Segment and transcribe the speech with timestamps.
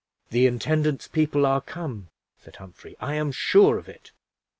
[0.31, 4.11] "The intendant's people are come," said Humphrey, "I am sure of it."